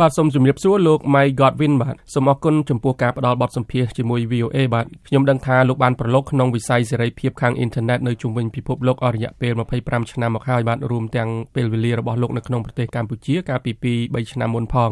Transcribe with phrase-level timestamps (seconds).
[0.00, 14.90] បាទសូមជម្រាបសួរលោក Mike Godwin បាទសូមអរគុណចំពោះការផ្ដល់បទសម្ភាសន៍ជាមួយ VOA បាទខ្ញុំដឹងថាលោកបានប្រឡូកក្នុងវិស័យសេរីភាពខាងអ៊ីនធឺណិតនៅជុំវិញពិភពលោកអស់រយៈពេល25ឆ្នាំមកហើយបាទរួមទាំងពេលវេលារបស់លោកនៅក្នុងប្រទេសកម្ពុជាកាលពី2 3ឆ្នាំមុនផង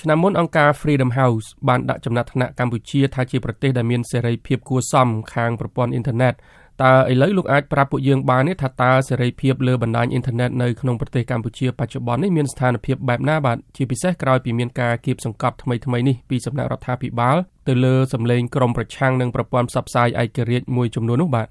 [0.00, 6.34] ឆ្នាំមុនអង្គការ Freedom House បានដាក់ចំណាត់ថ្នាក់កម្ពុជាថាជាប្រទេសដែលមានសេរីភាពគួរសមខាងប្រព័ន្ធអ៊ីនធឺណិត
[6.82, 17.36] តើឥឡូវលោកអាចប្រាប់ពួកយើងបានទេថាតើសេរីភាពលើបណ្ដាញអ៊ីនធឺណិតនៅក្នុងប្រទេសកម្ពុជាបច្ចុប្បន្ននេះមានស្ថានភាពបែបណាបាទជាពិសេសក្រោយពីមានការគៀបសង្កត់ថ្មីថ្មីនេះពីសំណាក់រដ្ឋាភិបាល
[17.68, 21.48] ទៅលើសម្លេងក្រមប្រឆាំងនិងប្រព័ន្ធផ្សព្វផ្សាយឯករាជ្យមួយចំនួននោះបាទ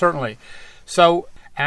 [0.00, 0.32] Certainly.
[0.96, 1.06] So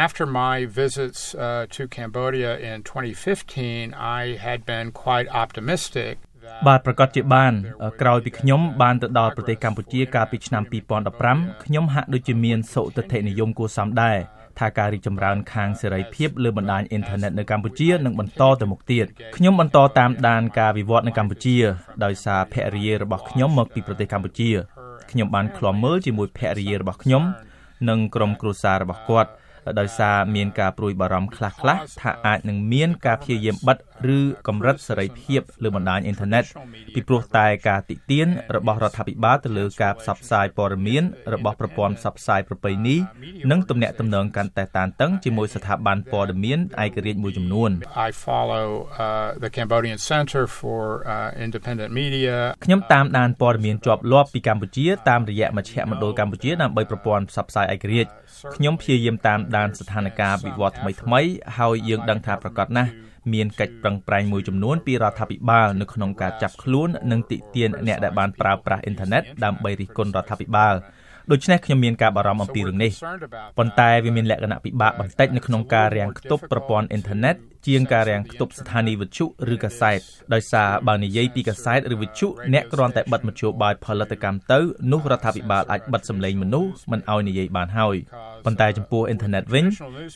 [0.04, 6.18] after my visits uh, to Cambodia in 2015, I had been quite optimistic
[6.66, 7.52] បាទប្រកាសជាបាន
[8.00, 10.62] ក្រោយពីខ្ញុំបានទៅដល់ប្រទេសកម្ពុជាកាលពីឆ្នាំ
[11.12, 14.18] 2015ខ្ញុំហាក់ដូចជាមានសុទិដ្ឋិនិយមគួរសមដែរ
[14.58, 21.56] ថាការរីកចម្រើនខាងសេរីភាពលើបណ្ដាញអ៊ីនធឺណិតនៅកម្ពុជានឹងបន្តទៅមុខទៀតខ្ញុំបន្តតាមដានការវិវត្តនៅកម្ពុជា
[22.04, 24.50] ដោយសារភរិយារបស់ខ្ញុំមកពីប្រទេសកម្ពុជា
[25.10, 27.22] ខ្ញុំបានឃ្លាំមើលជាមួយភរិយារបស់ខ្ញុំ
[27.88, 29.30] និងក្រុមគ្រួសាររបស់គាត់
[29.80, 31.56] ដោយសារមានការព្រួយបារម្ភខ្លះៗ
[32.02, 33.78] ថាអាចនឹងមានការព្យាយាមបិទ
[34.16, 36.44] ឬកម្រិតសេរីភាពលើបណ្ដាញអ៊ីនធឺណិត
[36.94, 41.02] ពីព្រោះតែការតិទៀនរបស់រដ្ឋាភិបាលទៅលើការផ្សព្វផ្សាយព័ត៌មាន
[41.34, 42.96] របស់ប្រព័ន្ធផ្សព្វផ្សាយប្រពៃណី
[43.50, 47.70] និងទំនាក់ទំនងកាន់តែតានតឹងជាមួយស្ថាប័នព័ត៌មានឯករាជ្យមួយចំនួន
[48.06, 48.66] I follow
[49.04, 50.82] uh, the Cambodian Center for
[51.14, 58.10] uh, Independent Media ខ្ញុំតាមដានព័ត៌មានជាប់លាប់ពីកម្ពុជាតាមរយៈមជ្ឈមណ្ឌលកម្ពុជាដើម្បីប្រព័ន្ធផ្សព្វផ្សាយឯករាជ្យ
[58.54, 61.20] ខ្ញុំព្យាយាមតាមដានស្ថានភាពវិវត្តថ្មីថ្មី
[61.58, 62.90] ហើយយើងដឹងថាប្រកាសណាស់
[63.32, 70.74] មានកិច្ចប្រឹងប្រែងមួយចំនួនពីរដ្ឋាភិបាលនៅក្នុងការចាប់ខ្លួននិងតិទៀនអ្នកដែលបានប្រើប្រាស់អ៊ីនធឺណិតដើម្បីរិះគន់រដ្ឋាភិបាល
[71.30, 72.92] ដូច្នេះខ្ញុំមានការបារម្ភអំពីរឿងនេះ
[73.58, 77.34] ប៉ុន្តែវាមានលក្ខណៈពិបាកបន្តិចនៅក្នុងការរាំងខ្ទប់ប្រព័ន្ធអ៊ីនធឺណិត
[77.66, 80.00] ជាងការរាំងខ្ទប់ស្ថានីយវិទ្យុឬកាសែត
[80.34, 84.60] ដោយសារបើនិយាយពីកាសែតឬវិទ្យុអ្នកគ្រាន់តែបិទមធ្យោបាយផលិតកម្មទៅ
[84.92, 87.96] នោះរដ្ឋាភិបាលអាចបិទសម្លេងមនុស្សមិនឲ្យនិយាយបានហើយ
[88.44, 89.66] ប៉ុន្តែចំពោះអ៊ីនធឺណិតវិញ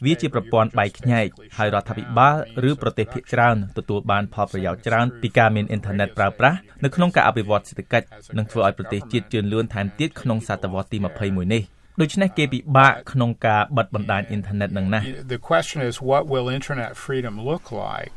[0.04, 2.36] វាជាប្រព័ន្ធបែកខ្ញែកហើយរដ្ឋាភិបាល
[2.68, 8.06] ឬប្រទេសភាគច្រើនទទួលបានផលប្រយោជន៍ច្រើនពីការមានអ៊ីនធឺណិតប្រើប្រាស់នៅក្នុងការអភិវឌ្ឍសេដ្ឋកិច្ច
[8.38, 11.62] និងធ្វើឲ្យប្រទេសជាតិជឿនលឿនថែមទៀតក្នុងសតវត្សទី21នេះ
[12.00, 18.12] ដូច្នេះគេពិបាកក្នុងការបិទបណ្ដាញអ៊ីនធឺណិតនឹងណាស់ The question is what will internet freedom look like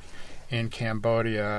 [0.57, 1.50] in Cambodia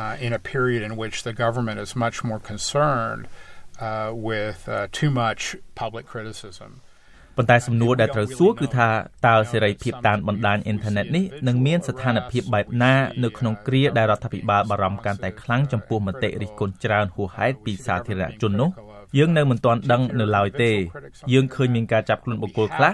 [0.00, 3.22] uh, in a period in which the government is much more concerned
[3.86, 5.42] uh, with uh, too much
[5.82, 6.70] public criticism
[7.36, 8.88] ប៉ុន្តែសំណួរដែលត្រូវសួរគឺថា
[9.26, 18.70] តើសេរីភាពតាមបណ្ដាញអ៊ីនធឺណិតនេះនឹងមានស្ថានភាពបែបណានៅក្នុងគ្រាដែលរដ្ឋាភិបាលបារម្ភកាន់តែខ្លាំងចំពោះមតិរិះគន់ច្រើនហួសហេតុពីសាធារណជននោះ
[19.18, 20.72] យើងនៅមិនទាន់ដឹងនៅឡើយទេ
[21.32, 22.92] យើងឃើញមានការចាប់ខ្លួនបុគ្គលខ្លះ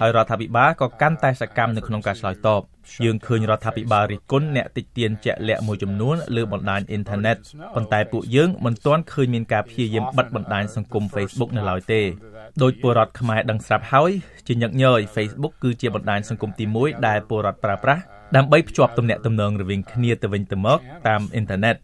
[0.00, 2.62] ហើយរដ្ឋាភិបាលក៏កាន់តែសកម្មនៅក្នុងការឆ្លើយតប
[3.04, 7.36] យើងឃើញរដ្ឋាភិបាលរិះគន់អ្នកតិចទៀនជាក់លាក់មួយចំនួនលើបណ្ដាញអ៊ីនធឺណិត
[7.74, 12.02] ប៉ុន្តែពួកយើងមិនទាន់ឃើញមានការព្យាយាមបិទបណ្ដាញសង្គម Facebook នៅឡើយទេ
[12.62, 14.10] ដោយពលរដ្ឋខ្មែរដឹងស្រាប់ហើយ
[14.46, 18.02] ជាញឹកញយ Facebook គឺជាបណ្ដាញសង្គមទី1ដែលពលរដ្ឋប្រើប្រាស់
[18.36, 21.76] ដើម្បីភ្ជាប់ទំនាក់ទំនងរវាងគ្នាទៅវិញទៅមកតាមអ៊ីនធឺណិត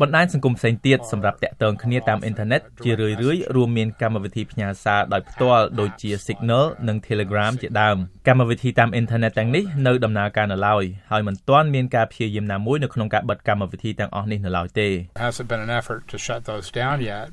[0.00, 7.96] បណ្ដាញសង្គមផ្សេងទៀតសម្រាប់តាក់ទងគ្នាតាមអ៊ីនធឺណិតជារឿយៗរួមមានកម្មវិធីផ្ញើសារដោយផ្ទាល់ដូចជា Signal និង Telegram ជាដើម
[8.28, 14.88] កម្មវិធីតាមអ៊ីនធឺណិតទាំងនេះនៅដំណើរការនៅឡើយហើយមិនទាន់មានការព្យាយាមណាមួយនៅក្នុងការបិទកម្មវិធីទាំងអស់នេះនៅឡើយទេ
[15.24, 17.26] hasn't been an effort to shut those down yet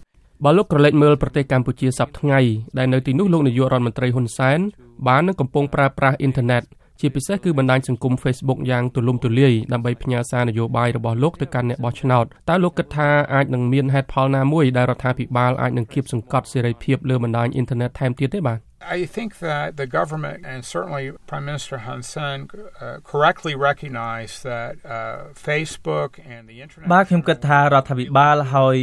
[0.46, 2.40] បើលោកក្រឡេកមើលប្រទេសកម្ពុជាសប្តាហ៍ថ្ងៃ
[2.78, 4.60] ដែលនៅទីនោះលោកនាយករដ្ឋមន្ត្រីហ៊ុនសែន
[5.08, 6.64] បាននឹងកំពុងប្រើប្រាស់អ៊ីនធឺណិត
[7.02, 18.60] ជាពិសេសគឺបណ្ដាញសង្គម Facebook យ៉ាងទូលំទូលាយដើម្បីផ្ញើសារនយោបាយរបស់លោកទៅកាន់អ្នកបោះឆ្នោតតើលោកគិតថាអាចនឹងមានហេតុផលណាមួយដែលរដ្ឋាភិបាលអាចនឹងគៀបសង្កត់សេរីភាពលើបណ្ដាញអ៊ីនធឺណិតថែមទៀតទេបាទ
[18.98, 24.74] I think that the government and certainly Prime Minister Hun Sen uh, correctly recognized that
[24.86, 28.78] uh, Facebook and the internet បាទខ្ញុំគិតថារដ្ឋាភិបាលហើយ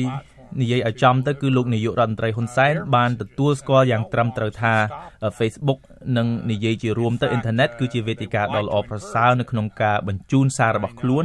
[0.60, 4.74] និយាយឲ្យចំទៅគឺលោកនាយករដ្ឋមន្ត្រីហ៊ុនសែនបានទទួលស្គាល់យ៉ាងត្រឹមត្រូវថា
[5.38, 5.80] Facebook
[6.16, 11.24] និងនិយាយជារួមទៅអ៊ីនធឺណិតគឺជាវេទិកាដ៏ល្អប្រសើរនៅក្នុងការបញ្ជូនសាររបស់ខ្លួន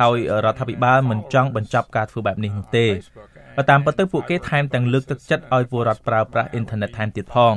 [0.00, 2.86] ហើយរដ្ឋាភិបាលមិនចង់បញ្ចប់ការធ្វើបែបនេះនោះទេ
[3.60, 7.54] បើតាមពិតទៅពួកគេថែមទាំងលើកទឹកចិត្តឲ្យពលរដ្ឋប្រើប្រាស់អ៊ីនធឺណិតថែមទៀតផង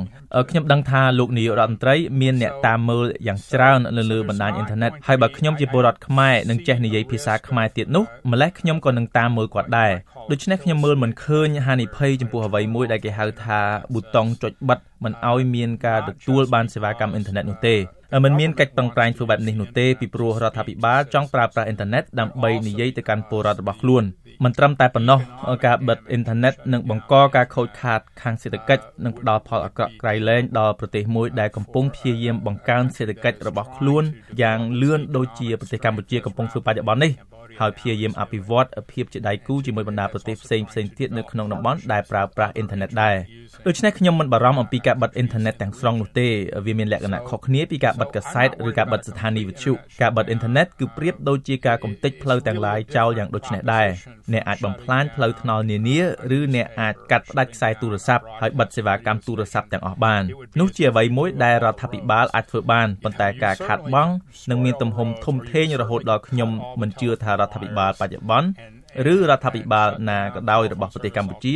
[0.50, 9.92] ខ្ញុំដឹងថាលោកនាយករដ្ឋមន្ត្រីមានអ្នកតាមមើលយ៉ាងច្រើននៅលើបណ្ដាញអ៊ីនធឺណិតហើយបើខ្ញុំជាពលរដ្ឋខ្មែរនិងចេះនិយាយភាសាខ្មែរទៀតនោះម្លេះខ្ញុំក៏នឹងតាមមើលគាត់ដែរ
[10.31, 13.59] ដូច្នេះខ្ញុំមើលមិនឃើញហានិភ័យចំពោះអ្វីមួយដែលគេហៅថា
[13.94, 17.75] ប៊ូតុងចុចបិទមិនឲ្យមានការទទួលបានសេវាកម្មអ៊ីនធឺណិតនោះទេ
[18.24, 24.04] មិនមានកិច្ចប្រឹងប្រែងធ្វើបែបនេះនោះទេពីព្រោះរដ្ឋាភិបាលចង់ប្រើប្រាស់អ៊ីនធឺណិតដើម្បីនិយាយទៅកាន់ពលរដ្ឋរបស់ខ្លួន
[24.44, 25.19] មិនត្រឹមតែប៉ុណ្ណោះ
[25.66, 34.04] ការបិទអ៊ីនធឺណិតនឹងបង្កការខូចខាតខាងសេដ្ឋកិច្ចនិងផ្ដល់ផលអាក្រក់ក្រៃលែងដល់ប្រទេសមួយដែលកំពុងព្យាយាមបង្កើនសេដ្ឋកិច្ចរបស់ខ្លួន
[34.42, 37.12] យ៉ាងលឿនដូចជាប្រទេសកម្ពុជាកំពុងធ្វើបច្ចុប្បន្ននេះ
[37.62, 43.16] ហហើយព្យាយាមអភិវឌ្ឍភាពជាដៃគូជាមួយបណ្ដាប្រទេសផ្សេងផ្សេងទៀតនៅក្នុងតំបន់ដែលប្រើប្រាស់អ៊ីនធឺណិតដែរ
[43.68, 46.28] ដូច្នេះខ្ញុំមិនបារម្ភអំពីការបិទអ៊ីនធឺណិតទាំងស្រុងនោះទេ
[46.66, 49.72] វាមានលក្ខណៈខុសគ្នាពីការបិទកាសែតឬការបិទស្ថានីយ៍វិទ្យុ
[50.02, 53.88] ការបិទអ៊ីនធឺណិតគឺប្រៀបដូចជាការកំទេចផ្លូវទាំងឡាយចោលយ៉ាងដូចនេះដែរ
[54.34, 56.00] អ្នកអាចបំផ្លាញផ្លូវថ្នល់នានា
[56.38, 60.24] ឬអ្នកអាចកាត់ផ្ដាច់ខ្សែទូរស័ព្ទហើយបិទសេវាកម្មទូរស័ព្ទទាំងអស់បាន
[60.60, 64.14] នោះជាអ្វីមួយដែលរដ្ឋាភិបាលអាចធ្វើបានប៉ុន្តែការខាតបង់
[64.50, 66.50] នឹងមានទំហំធំធេងរហូតដល់ខ្ញុំ
[66.81, 68.48] មិនជឿថារដ្ឋាភិបាលបច្ចុប្បន្ន
[69.13, 71.56] ឬរដ្ឋាភិបាលណាក៏ដោយរបស់ប្រទេសកម្ពុជា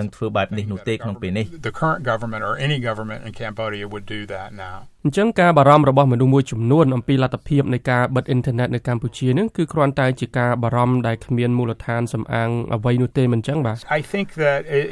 [0.00, 14.00] នឹងធ្វើបែបនេះនោះទេក្នុងពេលនេះ The current government or any government in Cambodia would do that now អញ្ចឹងការបារម្ភរបស់មនុស្សមួយចំនួនអំពីលទ្ធភាពនៃការបិទអ៊ីនធឺណិតនៅកម្ពុជានឹងគឺគ្រាន់តែជាការបារម្ភដែលគ្មានមូលដ្ឋានសំអាងអ្វីនោះទេមិនអញ្ចឹងបាទ I
[14.12, 14.86] think that it,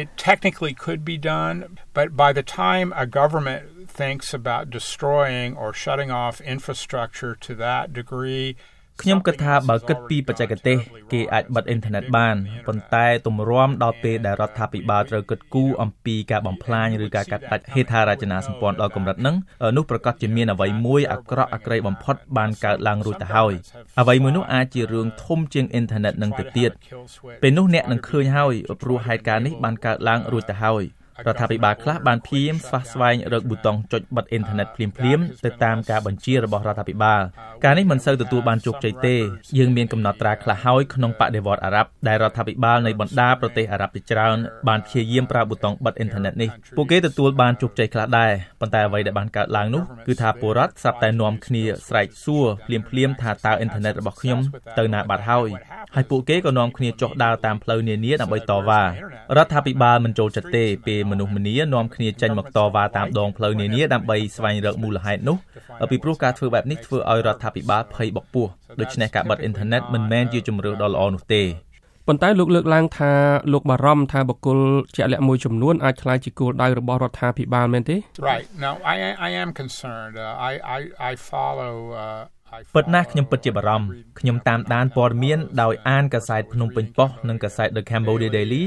[0.00, 1.56] it technically could be done
[1.98, 3.62] but by the time a government
[4.00, 8.46] thinks about destroying or shutting off infrastructure to that degree
[9.02, 10.78] ខ្ញុំគិតថាបើគិតពីបច្ចេកទេស
[11.12, 12.36] គេអាចបិទអ៊ីនធឺណិតបាន
[12.66, 19.36] ប៉ុន្តែទម្រាំដល់ពេលដែលរដ្ឋាភិបាលត្រូវគិតគូរអំពីការបំផ្លាញឬការកាត់ផ្តាច់ហេដ្ឋារចនាសម្ព័ន្ធដល់កម្រិតហ្នឹង
[19.76, 23.52] នោះប្រកាសជាមានអ្វីមួយអាក្រក់អាក្រីបំផុតបានកើតឡើងរួចទៅហើយ
[24.00, 26.70] អ្វីមួយនោះអាចជារឿងធំជាងអ៊ីនធឺណិតនឹងទៅទៀត
[27.42, 30.84] ពេលនោះអ្នកនឹងឃើញហើយព្រោះហេតុការណ៍នេះបានកើតឡើងរួចទៅហើយ
[31.26, 37.22] រដ្ឋាភិបាលខ្លះបានព្យាយាមស្វះស្វែងរកប៊ូតុងចុចបិទអ៊ីនធឺណិតភ្លាមៗទៅតាមការបញ្ជារបស់រដ្ឋាភិបាល
[37.64, 39.16] ការនេះមិនសូវទទួលបានជោគជ័យទេ
[39.58, 44.36] យើងមានកំណត់ត្រាខ្លះហើយក្នុងបដិវត្តអារ៉ាប់ដែលរដ្ឋាភិបាលនៃបណ្ដាប្រទេសអារ៉ាប់ជាច្រើន
[44.68, 54.40] បានព្យាយាមប្រើប៊ូតុងបិទអ៊ីនធឺណិតនេះពួកគេទទួលបានជោគជ័យខ្លះដែរប៉ុន្តែអ្វីដែលបានកើតឡើងនោះគឺថាពលរដ្ឋស្រាប់តែនាំគ្នាស្រែកសួរភ្លាមៗថាតើអ៊ីនធឺណិតរបស់ខ្ញុំ
[54.78, 55.48] ទៅណាបាត់ហើយ
[55.94, 58.86] ហើយពួកគេក៏នាំគ្នាចុះដើរតាមផ្លូវនានាដើម្បីតវ៉ារ
[59.44, 65.36] ដ្ឋាភិបាលមិនចូលចិត្តទេពេលមនុស្សម្នានាំគ្នាចេញមកតវ៉ាតាមដងផ្លូវនានាដើម្បីស្វែងរកមូលហេតុនោះ
[65.90, 68.46] ពីព្រោះការធ្វើបែបនេះធ្វើឲ្យរដ្ឋាភិបាលភ័យបោកពោះ
[68.80, 71.42] ដូច្នេះការបិទអ៊ីនធឺណិតមិនមែនជាជំរឿសដ៏ល្អនោះទេ
[72.06, 73.12] ប៉ុន្តែលោកលើកឡើងថា
[73.52, 74.58] លោកបារម្ភថាបកគល
[74.96, 77.96] ជាក់លាក់មួយចំនួនអាចក្លាយជាគោលដៅរបស់រដ្ឋាភិបាលមែនទេ
[78.30, 78.96] Right now I
[79.28, 80.80] I am concerned uh, I I
[81.10, 81.74] I follow
[82.04, 82.40] uh
[82.74, 83.86] ពិតណាស់ខ្ញុំពិតជាបារម្ភ
[84.20, 88.64] ខ្ញុំតាមដានព័ត៌មានដោយអានកាសែតភ្នំពេញប៉ុស្តិ៍និងកាសែត The Cambodia Daily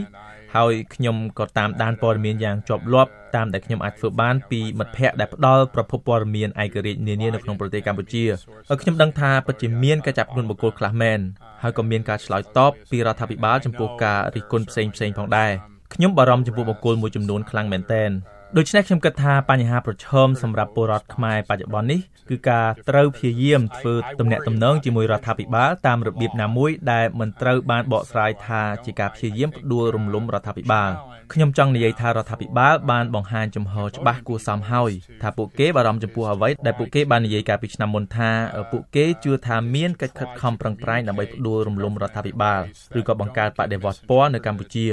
[0.55, 8.23] ហើយខ្ញុំក៏តាមដានព័ត៌មានយ៉ាងជាប់លាប់តាមដែលខ្ញុំអាចធ្វើបានពីមិត្តភ័ក្តិដែលផ្ដល់ប្រភពព័ត៌មានឯករាជ្យនានានៅក្នុងប្រទេសកម្ពុជា
[8.69, 11.19] ហើយខ្ញុំដឹងថាពិតជាមានការចាប់ខ្លួនបុគ្គលខ្លះមែន
[11.63, 15.51] ហើយក៏មានការឆ្លើយតបពីរដ្ឋាភិបាលចំពោះការរិះគន់ផ្សេងផ្សេងផងដែរ
[15.93, 18.11] ខ្ញុំបារម្ភចំពោះបុគ្គលមួយចំនួនខ្លាំងមែនទែន
[18.57, 30.91] ដូច្នេះខ្ញុំគិតថាបញ្ហាប្រឈមសម្រាប់ពលរដ្ឋខ្មែរបច្ចុប្បន្ននេះគឺការត្រូវព្យាយាមធ្វើទំនាក់ទំនងជាមួយរដ្ឋាភិបាលតាមរបៀបណាមួយដែលមិនត្រូវបានបកស្រាយថាជាការព្យាយាមផ្ដួលរំលំរដ្ឋាភិបាល
[31.33, 34.91] ខ្ញុំចង់និយាយថារដ្ឋាភិបាលបានបង្ហាញចំហច្បាស់គួរសមហើយ
[35.21, 38.31] ថាពួកគេបារម្ភចំពោះអ្វីដែលពួកគេបាននិយាយកាលពីឆ្នាំមុនថា
[38.71, 42.61] ពួកគេជឿថាមានកិច្ចខិតខំប្រឹងប្រែងដើម្បីផ្ដួលរំលំរដ្ឋាភិបាល
[42.99, 44.87] ឬក៏បង្កើតបដិវត្តពណ៌នៅកម្ពុជា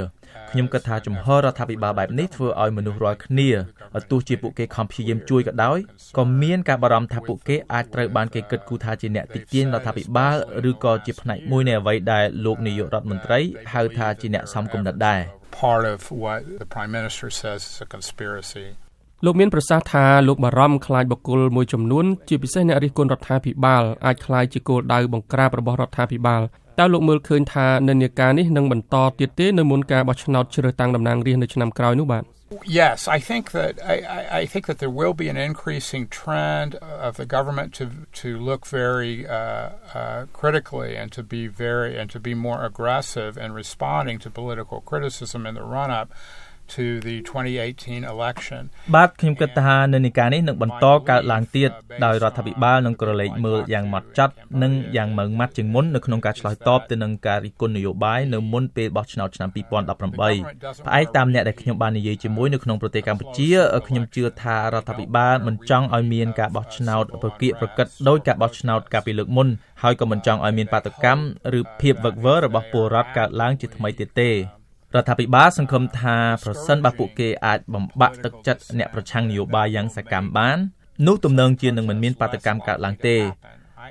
[0.50, 3.48] ខ្ញុំគិតថាចំហរដ្ឋាភិបាលបែបនេះធ្វើឲ្យមនុស្សរាល់គ្នា
[4.10, 5.78] ទោះជាពួកគេខំព្យាយាមជួយក៏ដោយ
[6.18, 10.36] ក៏មានការបារម្ភថាពួកគេអាចត្រូវបានគេគិតគូរថាជាអ្នកតិទៀនរដ្ឋាភិបាល
[10.70, 13.40] ឬក៏ជាផ្នែកមួយនៃអ្វីដែលលោកនាយករដ្ឋមន្ត្រី
[13.72, 15.20] ហៅថាជាអ្នកសំគំនិតដែរ
[15.60, 18.66] part of what the prime minister says is a conspiracy
[19.24, 26.42] លោកមានប្រសាសន៍ថាលោកបារម្ភខ្លាចបកគលមួយចំនួនជាពិសេសអ្នករិះគន់រដ្ឋាភិបាលអាចខ្លាយជាគោលដៅបង្ក្រាបរបស់រដ្ឋាភិបាល
[26.79, 32.25] តើលោកមើលឃើញថានិន្នាការនេះនឹងបន្តទៀតទេនៅមុនការបោះឆ្នោតជ្រើសតាំងតំណាងរាស្ត្រនៅឆ្នាំក្រោយនោះបាទ
[32.63, 33.95] Yes, I think that I,
[34.41, 37.85] I think that there will be an increasing trend of the government to
[38.21, 43.31] to look very uh, uh, critically and to be very and to be more aggressive
[43.37, 46.07] in responding to political criticism in the run up
[46.76, 48.62] To the 2018 election
[48.94, 51.70] បាទខ្ញុំគិតថានិន្នាការនេះនឹងបន្តកើតឡើងទៀត
[52.04, 63.50] ដោយរដ្ឋាភិបាលនឹងក្រឡេកមើលយ៉ាងម៉ត់ចត់និងយ៉ាងម៉ឺងម៉ាត់ជាងមុននៅក្នុងការឆ្លើយតបទៅនឹងការរិះគន់នយោបាយនៅមុនពេលបោះឆ្នោតឆ្នាំ2018ផ្អែកតាមអ្នកដែលខ្ញុំបាននិយាយជាមួយនៅក្នុងប្រទេសកម្ពុជា
[63.88, 69.48] ខ្ញុំជឿថារដ្ឋាភិបាលមិនចង់ឲ្យមានការបោះឆ្នោតប្រកៀកប្រកិតដោយការបោះឆ្នោតកាលពីលើកមុន
[69.82, 71.22] ហើយក៏មិនចង់ឲ្យមានបាតកម្ម
[71.58, 74.30] ឬភាពវឹកវររបស់ពលរដ្ឋកើតឡើងជាថ្មីទៀតទេ
[74.94, 80.58] រដ្ឋាភិបាលសង្ឃឹមថាប្រសិនបើពួកគេអាចបំបាក់ទឹកចិត្តអ្នកប្រឆាំងនយោបាយយ៉ាងសកម្មបាន
[81.06, 83.16] នោះទំនងជានឹងមិនមានបាតកម្មកើតឡើងទេ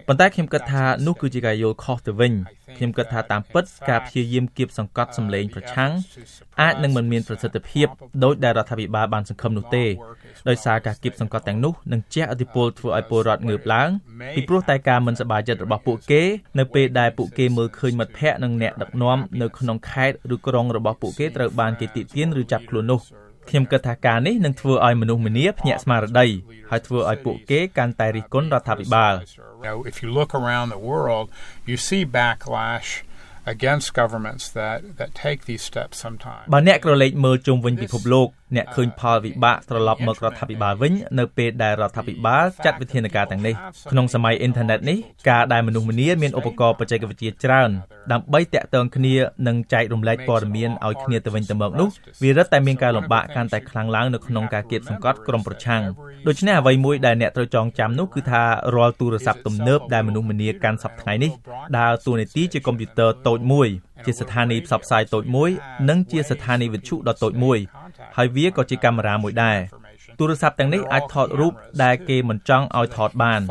[0.08, 2.34] ប៉ុន្តែខ្ញុំគិតថានោះគឺជាការយល់ខុសទៅវិញ
[2.77, 5.91] ខ្ញុំគិតថាតាមពិតការព្យាយាមគៀបសង្កត់សម្លេងប្រឆាំង
[6.62, 7.88] អាចនឹងមិនមានប្រសិទ្ធភាព
[8.24, 9.86] ដោយដែលរដ្ឋាភិបាលបានសង្ឃឹមនោះទេ
[10.50, 13.89] ដោយសារការគៀបសង្កត់ទាំងនោះនឹងជះឥទ្ធិពលធ្វើឲ្យពលរដ្ឋងើបឡើង
[14.36, 16.22] ពីព្រោះតែការមិនសប្បាយចិត្តរបស់ពួកគេ
[16.60, 23.01] នៅពេលដែលពួកគេមើលឃើញមិត្តភ័ក្តិនិងអ្នកដឹកនាំនៅក្នុងខេត្តឬក្រុងរបស់ពួកគេត្រូវបានគេទាក់ទាញឬចាប់ខ្លួននោះ
[23.50, 26.27] ខ្ញុំគិតថាការនេះនឹងធ្វើឲ្យមនុស្សម្នាភ្ញាក់ស្មារតី
[26.70, 29.13] ហើយធ្វើឲ្យពួកគេកាន់តែរិះគន់រដ្ឋាភិបាល
[29.91, 31.25] If you look around the world
[31.70, 32.89] you see backlash
[33.53, 43.56] against governments that that take these steps sometimes បើអ្នកក្រឡេកមើលជុំវិញពិភពលោក អ្នកឃើញផលវិបាកត្រឡប់មករដ្ឋាភិបាលវិញនៅពេលដែលរដ្ឋាភិបាលចាត់វិធានការទាំងនេះ
[43.91, 44.98] ក្នុងសម័យអ៊ីនធឺណិតនេះ
[45.29, 47.70] ការដែលមនុស្សម្នាមានឧបករណ៍បច្ចេកវិទ្យាច្រើន
[48.12, 49.15] ដើម្បីតាក់ទងគ្នា
[49.48, 51.89] និងចែករំលែកព័ត៌មានឲ្យគ្នាទៅវិញទៅមកនោះ
[52.24, 55.82] វារឹតតែមានការលំបាកកាន់តែខ្លាំងឡើងនៅក្នុងការគៀបសង្កត់ក្រុមប្រឆាំង
[56.27, 58.44] ដូច្នេះអ្វីមួយដែលអ្នកត្រូវចងចាំនោះគឺថា
[58.75, 61.32] រាល់ទូរស័ព្ទទំនើបដែលមនុស្សម្នាកាន់សប្តាហ៍ថ្ងៃនេះ
[61.77, 63.68] ដើរតួនាទីជាកុំព្យូទ័រតូចមួយ
[64.06, 65.50] ជាស្ថានីយ៍ផ្សព្វផ្សាយតូចមួយ
[65.89, 67.60] និងជាស្ថានីយ៍វិទ្យុដ៏តូចមួយ
[68.18, 69.58] ហើយវាក៏ជាកាមេរ៉ាមួយដែរ
[70.20, 71.53] ទូរស័ព្ទទាំងនេះអាចថតរូប
[71.84, 73.41] ដែលគេមិនចង់ឲ្យថតបាន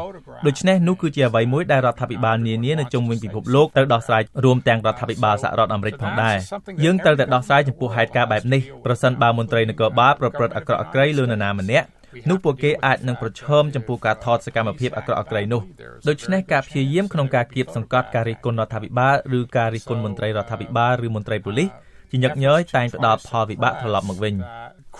[0.46, 6.36] ដូច្នេះនោះគឺជាអ្វីមួយដែលរដ្ឋាភិបាលនានានៅជុំវិញពិភពលោកត្រូវដោះស្រាយរួមទាំងរដ្ឋាភិបាលសហរដ្ឋអាមេរិកផងដែរ
[6.84, 11.86] យើងត្រូវតែដោះស្រាយចំពោះហេតុការណ៍បែបនេះប្រសិនបើមន្ត្រីនគរបាលប្រព្រឹត្តអាក្រក់អាក្រីលើនរណាម្នាក់
[12.30, 15.62] នោះពួកគេអាចនឹងប្រឈមចំពោះការថតសកម្មភាពអាក្រក់អាក្រីនោះ
[16.08, 21.68] ដូច្នេះការព្យាយាមក្នុងការគៀបសង្កត់ការរិះគន់រដ្ឋាភិបាលឬការរិះគន់មន្ត្រីរដ្ឋាភិបាលឬមន្ត្រីប៉ូលីស
[22.10, 24.34] ជាញឹកញយតែងផ្ដល់ផលវិបាកត្រឡប់មកវិញ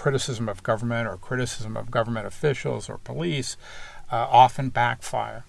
[0.01, 3.51] criticism of government or criticism of government officials or police
[4.15, 5.41] uh, often backfire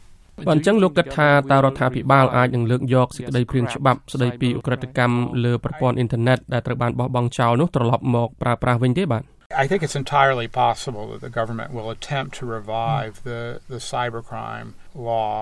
[0.47, 9.23] បើអញ្ចឹងលោកគិតថាតើរដ្ឋាភិបាលអាចនឹងលើកយកសេចក្តីព្រាងច្បាប់ស្តីពីអ ுக ្រិតកម្មលើប្រព័ន្ធអ៊ីនធឺណិតដែលត្រូវបានបោះបង់ចោលនោះត្រឡប់មកប្រើប្រាស់វិញទេបាទ
[9.63, 14.69] I think it's entirely possible that the government will attempt to revive the the cybercrime
[15.09, 15.33] law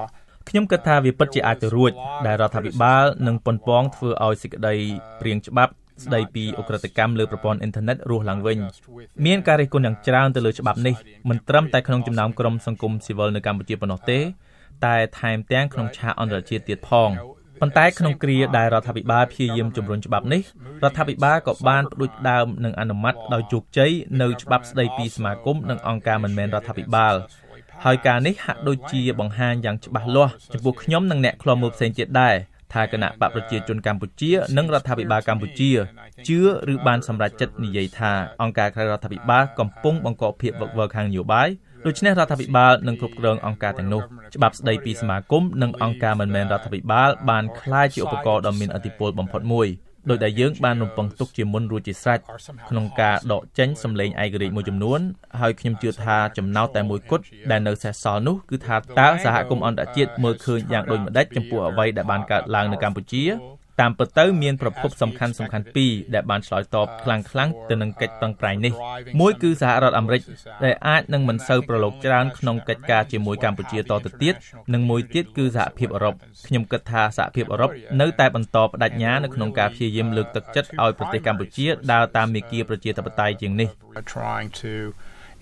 [0.50, 1.92] ខ្ញុំគិតថាវាពិតជាអាចទៅរួច
[2.28, 4.76] ដែលរដ្ឋាភិបាលនឹងប៉ុនប៉ងធ្វើឲ្យសេចក្តី
[5.22, 8.58] ព្រាងច្បាប់ ស្ដីពីអ ுக ្រិតកម្មលើប្រព័ន្ធអ៊ីនធឺណិតរស់ឡើងវិញ
[9.26, 10.96] មានការរិះគន់យ៉ាងច្រើនទៅលើច្បាប់នេះ
[11.30, 14.20] មិនត្រឹមតែក្នុងចំណោមក្រុមសង្គមស៊ីវិលនៅកម្ពុជាប៉ុណ្ណោះទេ
[14.86, 17.10] តែថែមទាំងក្នុងឆាកអន្តរជាតិទៀតផង
[17.62, 20.42] ប៉ុន្តែក្នុងគ្រាដែលរដ្ឋាភិបាលព្យាយាមជំរុញច្បាប់នេះ
[20.84, 27.16] រដ្ឋាភិបាលក៏បានផ្ដួចផ្ដើមនិងអនុម័តដោយជោគជ័យនៅច្បាប់ស្ដីពីសមាគមនិងអង្គការមិនមែនរដ្ឋាភិបាល
[27.86, 32.36] ហើយការនេះហាក់ដូចជាបង្ហាញយ៉ាងច្បាស់លាស់ចំពោះខ្ញុំនិងអ្នកខ្លាំមើលផ្សេងទៀតដែរ
[32.74, 35.72] ថាគណៈបកប្រជាជនកម្ពុជា និងរដ្ឋាភិបាលកម្ពុជា
[36.28, 36.40] ជឿ
[36.74, 41.50] ឬបានសម្រេចចិត្តនិយាយថាអង្គការក្រៅរដ្ឋាភិបាលកំពុងបង្កភាពវឹកវរខាងនយោបាយ
[41.86, 44.02] ដូច្នេះរដ្ឋាភិបាលនឹងគ្រប់គ្រងអង្គការទាំងនោះ
[44.36, 49.68] ច្បាប់ស្តីពីសមាគមនិងអង្គការមិនមែនរដ្ឋាភិបាលបានក្លាយជាឧបករណ៍ដ៏មានឥទ្ធិពលបំផុតមួយ
[50.10, 52.20] ដោយដែលយើងបានរំពឹងទុកជាមុនរួចជាស្រេច
[52.70, 55.00] ក្នុងការដកចេញសម្លេងឯករាជ្យមួយចំនួន
[55.42, 63.24] ហើយខ្ញុំជឿថាចំណោទតែមួយគត់ដែលនៅសេសសល់នោះគឺថាតើសហគមន៍អន្តរជាតិមើលឃើញយ៉ាងដូចម្ដេចចំពោះអ្វីដែលបានកើតឡើងនៅកម្ពុជា
[63.82, 68.74] តាមពិតទៅមានប្រភពសំខាន់សំខាន់ពីរដែលបានឆ្លើយតបខ្លាំងខ្លាំងទៅនឹងកិច្ចប្រឹងប្រែងនេះ
[69.20, 70.22] មួយគឺសហរដ្ឋអាមេរិក
[70.66, 74.34] ដែលអាចនឹងមិនសូវប្រឡូកច្រើនក្នុងកិច្ចការជាមួយកម្ពុជាតទៅទៀត
[74.74, 76.16] និងមួយទៀតគឺសហភាពអឺរ៉ុប
[76.48, 83.70] ខ្ញុំគិតថាសហភាពអឺរ៉ុបនៅតែបន្តបដិញ្ញានៅក្នុងការព្យាយាមលើកទឹកចិត្តឲ្យប្រទេសកម្ពុជាដើរតាមមាគ៌ាប្រជាធិបតេយ្យជាងនេះ
[84.14, 84.74] trying to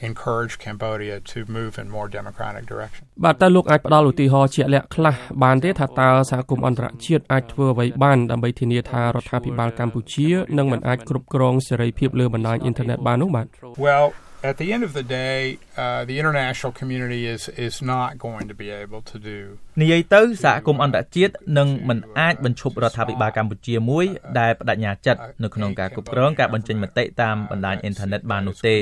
[0.10, 13.46] encourage Cambodia to move in more democratic direction បាទតើលោកអាចផ្ដល់ឧទាហរណ៍ជាក់លាក់ខ្លះបានទេថាតើសហគមន៍អន្តរជាតិអាចធ្វើអ្វីបានដើម្បីធានាថារដ្ឋាភិបាលកម្ពុជានឹងមិនអាចគ្រប់គ្រងសេរីភាពលើបណ្ដាញអ៊ីនធឺណិតបាននោះបាទ
[13.86, 14.08] Well
[14.50, 15.40] at the end of the day
[15.82, 19.40] uh, the international community is is not going to be able to do
[19.82, 24.06] និយាយទៅសហគមន៍អន្តរជាតិនឹងមិនអាចបញ្ឈប់រដ្ឋាភិបាលកម្ពុជាមួយ
[24.40, 28.76] ដែលបដិញ្ញាចិត្តនៅក្នុងការគ្រប់គ្រងការបញ្ចេញមតិតាមបណ្ដាញអ៊ីនធឺណិតបាននោះទេ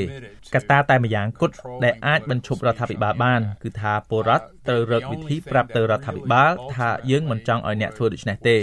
[0.56, 8.58] កត្តាតែម្យ៉ាងគត់ដែលអាចបញ្ឈប់រដ្ឋាភិបាលបាន គឺថាពលរដ្ឋត្រូវរកវិធីប្រាប់ទៅរដ្ឋាភិបាល ថាយើងមិនចង់ឲ្យអ្នកធ្វើដូច្នេះទេ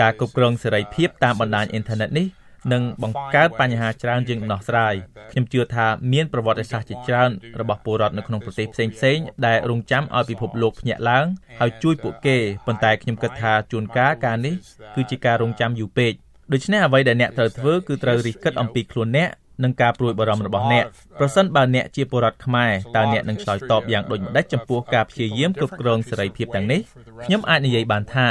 [0.00, 2.26] ការគ្រប់គ្រងសេរីភាពតាមបណ្ដាញអ៊ីនធឺណិតនេះ
[2.72, 4.94] នឹងបង្កើតបញ្ហាច្រើនជាងដំណោះស្រាយ
[5.32, 11.26] ខ្ញុំជឿថាមានប្រវត្តិសាស្ត្រជាច្រើនរបស់ពលរដ្ឋនៅក្នុងប្រទេសផ្សេងផ្សេងដែលរងចាំឲ្យពិភពលោកភ្ញាក់ឡើង
[11.60, 12.36] ហើយជួយពួកគេ
[12.66, 14.54] ប៉ុន្តែខ្ញុំគិតថាជួនកាលការនេះ
[14.94, 16.12] គឺជាការរងចាំយូរពេក
[16.52, 19.30] ដូច្នេះអ្វីដែលអ្នកត្រូវធ្វើគឺត្រូវរិះគិតអំពីខ្លួនអ្នក
[19.62, 20.84] និងការព្រួយបារម្ភរបស់អ្នក
[21.18, 26.80] ប្រសិនបើអ្នកជាពលរដ្ឋខ្មែរតើអ្នកនឹងឆ្លើយតបយ៉ាងដូចម្តេចចំពោះការព្យាយាមគ្រប់គ្រងសេរីភាពទាំងនេះ
[27.24, 28.28] ខ្ញុំអាចនិយាយបានថា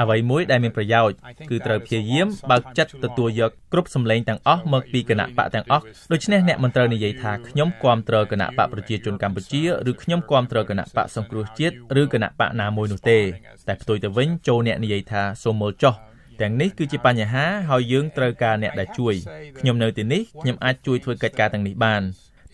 [0.00, 1.16] អ្វីមួយដែលមានប្រយោជន៍
[1.50, 13.18] គឺត្រូវព្យាយាមបើកចិត្តទទួលយកគ្រប់សម្លេងទាំងអស់មកពីគណៈបកទាំងអស់ដូច្នេះអ្នកមិនត្រូវនិយាយថាខ្ញុំគាំទ្រគណៈបកប្រជាជនកម្ពុជាឬខ្ញុំគាំទ្រគណៈបកសង្គ្រោះជាតិឬគណៈបកណាមួយនោះទេ
[13.68, 15.94] តែផ្ទុយទៅវិញចូលអ្នកនិយាយថាសូមមើលចុះ
[16.40, 19.14] ទាំងនេះគឺជាបញ្ហាហើយយើងត្រូវការអ្នកដែលជួយ
[19.58, 22.02] ខ្ញុំនៅទីនេះខ្ញុំអាចជួយធ្វើកិច្ចការទាំងនេះបាន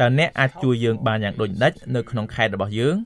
[0.01, 2.97] តើអ្នកអាចជួយយើងបានយ៉ាងដូចម្តេចនៅក្នុងខេត្តរបស់យើង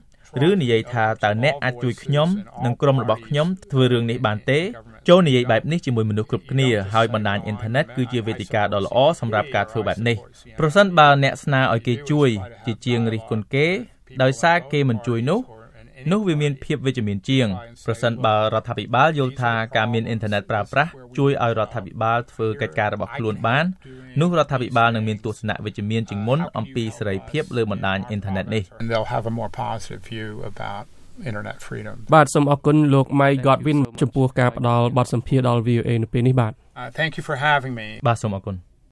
[0.49, 2.29] ឬនិយាយថាតើអ្នកអាចជួយខ្ញុំ
[2.65, 4.61] និងក្រុមរបស់ខ្ញុំធ្វើរឿងនេះបានទេ
[5.09, 10.17] ចូលនិយាយបែបនេះជាមួយមនុស្សគ្រប់គ្នាហើយបណ្ដាញអ៊ីនធឺណិតគឺជាវេទិកាដ៏ល្អសម្រាប់ការធ្វើបែបនេះ
[10.59, 12.29] ប្រសិនបើអ្នកស្នើឲ្យគេជួយ
[12.67, 13.67] ជាជាងរិះគន់គេ
[14.23, 15.41] ដោយសារគេមិនជួយនោះ
[16.12, 17.47] នោះវាមានភាពវិជ្ជមានជាង
[17.87, 23.65] ប្រសិនបើរដ្ឋាភិបាលយល់ថាការមានអ៊ីនធឺណិតប្រើប្រាស់ជួយឲ្យរដ្ឋាភិបាលធ្វើកិច្ចការរបស់ខ្លួនបាន
[24.21, 30.85] នោះរដ្ឋាភិបាលនឹងមានទស្សនៈវិជ្ជមានជាងមុនអំពីសេរីភាពលើបណ្ដាញអ៊ីនធឺណិតនេះ they'll have a more positive view about
[31.31, 38.57] internet freedom បាទសូមអរគុណលោក Mike Godwin ចំពោះការផ្ដល់បទសម្ភាសន៍ដល់ VOA នៅពេលនេះបាទ Uh, thank you for having me បាទសូមអរគុណ